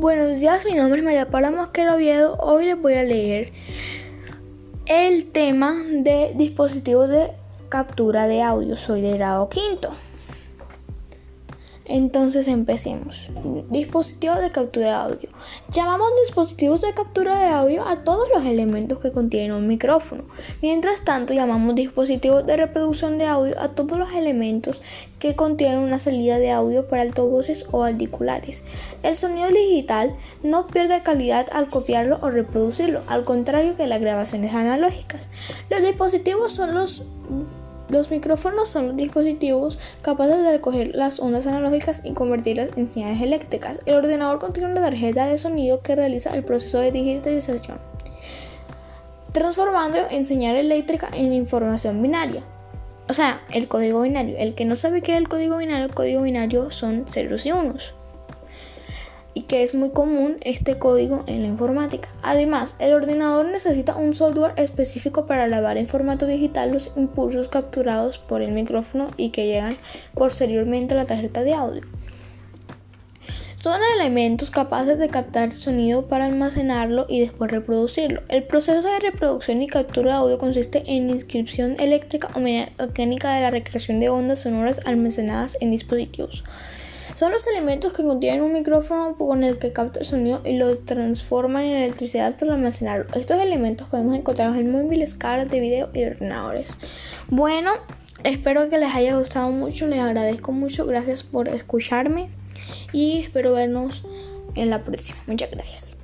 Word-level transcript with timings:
Buenos 0.00 0.40
días, 0.40 0.64
mi 0.64 0.72
nombre 0.72 1.00
es 1.00 1.04
María 1.04 1.28
Paula 1.28 1.50
Mosquera 1.50 1.94
Oviedo. 1.94 2.34
Hoy 2.38 2.64
les 2.64 2.80
voy 2.80 2.94
a 2.94 3.02
leer 3.02 3.52
el 4.86 5.30
tema 5.30 5.74
de 5.90 6.32
dispositivos 6.36 7.10
de 7.10 7.34
captura 7.68 8.26
de 8.26 8.40
audio. 8.40 8.76
Soy 8.76 9.02
de 9.02 9.12
grado 9.12 9.50
quinto. 9.50 9.90
Entonces 11.90 12.46
empecemos. 12.46 13.30
Dispositivos 13.68 14.40
de 14.40 14.52
captura 14.52 14.86
de 14.86 14.92
audio. 14.92 15.28
Llamamos 15.72 16.08
dispositivos 16.24 16.82
de 16.82 16.94
captura 16.94 17.36
de 17.36 17.46
audio 17.46 17.84
a 17.84 18.04
todos 18.04 18.28
los 18.32 18.44
elementos 18.44 19.00
que 19.00 19.10
contienen 19.10 19.50
un 19.50 19.66
micrófono. 19.66 20.22
Mientras 20.62 21.04
tanto, 21.04 21.34
llamamos 21.34 21.74
dispositivos 21.74 22.46
de 22.46 22.56
reproducción 22.56 23.18
de 23.18 23.26
audio 23.26 23.58
a 23.58 23.70
todos 23.70 23.98
los 23.98 24.12
elementos 24.12 24.80
que 25.18 25.34
contienen 25.34 25.80
una 25.80 25.98
salida 25.98 26.38
de 26.38 26.52
audio 26.52 26.86
para 26.86 27.02
altavoces 27.02 27.66
o 27.72 27.84
auriculares. 27.84 28.62
El 29.02 29.16
sonido 29.16 29.48
digital 29.48 30.14
no 30.44 30.68
pierde 30.68 31.02
calidad 31.02 31.48
al 31.50 31.70
copiarlo 31.70 32.20
o 32.22 32.30
reproducirlo, 32.30 33.02
al 33.08 33.24
contrario 33.24 33.74
que 33.74 33.88
las 33.88 34.00
grabaciones 34.00 34.54
analógicas. 34.54 35.26
Los 35.68 35.82
dispositivos 35.82 36.52
son 36.52 36.72
los 36.72 37.02
los 37.90 38.10
micrófonos 38.10 38.68
son 38.68 38.88
los 38.88 38.96
dispositivos 38.96 39.78
capaces 40.02 40.42
de 40.42 40.52
recoger 40.52 40.94
las 40.94 41.20
ondas 41.20 41.46
analógicas 41.46 42.02
y 42.04 42.12
convertirlas 42.12 42.70
en 42.76 42.88
señales 42.88 43.20
eléctricas. 43.22 43.80
El 43.86 43.96
ordenador 43.96 44.38
contiene 44.38 44.70
una 44.70 44.80
tarjeta 44.80 45.26
de 45.26 45.38
sonido 45.38 45.80
que 45.80 45.96
realiza 45.96 46.34
el 46.34 46.44
proceso 46.44 46.78
de 46.78 46.92
digitalización, 46.92 47.78
transformando 49.32 49.98
en 50.10 50.24
señal 50.24 50.56
eléctrica 50.56 51.08
en 51.12 51.32
información 51.32 52.00
binaria. 52.02 52.42
O 53.08 53.12
sea, 53.12 53.42
el 53.50 53.66
código 53.66 54.02
binario. 54.02 54.36
El 54.38 54.54
que 54.54 54.64
no 54.64 54.76
sabe 54.76 55.02
qué 55.02 55.12
es 55.12 55.18
el 55.18 55.28
código 55.28 55.56
binario, 55.56 55.84
el 55.84 55.94
código 55.94 56.22
binario 56.22 56.70
son 56.70 57.06
ceros 57.08 57.44
y 57.44 57.52
unos 57.52 57.94
y 59.34 59.42
que 59.42 59.62
es 59.62 59.74
muy 59.74 59.90
común 59.90 60.36
este 60.42 60.78
código 60.78 61.24
en 61.26 61.42
la 61.42 61.48
informática. 61.48 62.08
Además, 62.22 62.76
el 62.78 62.92
ordenador 62.92 63.46
necesita 63.46 63.96
un 63.96 64.14
software 64.14 64.54
específico 64.56 65.26
para 65.26 65.48
lavar 65.48 65.76
en 65.76 65.86
formato 65.86 66.26
digital 66.26 66.72
los 66.72 66.90
impulsos 66.96 67.48
capturados 67.48 68.18
por 68.18 68.42
el 68.42 68.52
micrófono 68.52 69.10
y 69.16 69.30
que 69.30 69.46
llegan 69.46 69.76
posteriormente 70.14 70.94
a 70.94 70.98
la 70.98 71.06
tarjeta 71.06 71.42
de 71.42 71.54
audio. 71.54 71.82
Son 73.62 73.78
elementos 73.98 74.50
capaces 74.50 74.98
de 74.98 75.10
captar 75.10 75.52
sonido 75.52 76.06
para 76.06 76.24
almacenarlo 76.24 77.04
y 77.10 77.20
después 77.20 77.50
reproducirlo. 77.50 78.22
El 78.28 78.44
proceso 78.44 78.80
de 78.80 78.98
reproducción 79.00 79.60
y 79.60 79.66
captura 79.66 80.12
de 80.12 80.16
audio 80.16 80.38
consiste 80.38 80.82
en 80.86 81.10
inscripción 81.10 81.78
eléctrica 81.78 82.30
o 82.34 82.40
mecánica 82.40 83.34
de 83.34 83.42
la 83.42 83.50
recreación 83.50 84.00
de 84.00 84.08
ondas 84.08 84.40
sonoras 84.40 84.86
almacenadas 84.86 85.58
en 85.60 85.72
dispositivos. 85.72 86.42
Son 87.14 87.32
los 87.32 87.46
elementos 87.46 87.92
que 87.92 88.02
contienen 88.02 88.42
un 88.42 88.52
micrófono 88.52 89.16
con 89.16 89.44
el 89.44 89.58
que 89.58 89.72
capta 89.72 90.00
el 90.00 90.06
sonido 90.06 90.40
y 90.44 90.56
lo 90.56 90.78
transforman 90.78 91.64
en 91.64 91.76
electricidad 91.76 92.36
para 92.38 92.54
almacenarlo. 92.54 93.06
Estos 93.14 93.40
elementos 93.40 93.88
podemos 93.88 94.16
encontrarlos 94.16 94.56
en 94.56 94.72
móviles, 94.72 95.14
cámaras 95.14 95.50
de 95.50 95.60
video 95.60 95.90
y 95.92 96.04
ordenadores. 96.04 96.74
Bueno, 97.28 97.72
espero 98.24 98.70
que 98.70 98.78
les 98.78 98.94
haya 98.94 99.16
gustado 99.16 99.50
mucho, 99.50 99.86
les 99.86 100.00
agradezco 100.00 100.52
mucho, 100.52 100.86
gracias 100.86 101.22
por 101.24 101.48
escucharme 101.48 102.30
y 102.92 103.18
espero 103.18 103.52
vernos 103.52 104.02
en 104.54 104.70
la 104.70 104.84
próxima. 104.84 105.18
Muchas 105.26 105.50
gracias. 105.50 105.99